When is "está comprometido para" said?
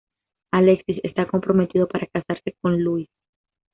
1.03-2.07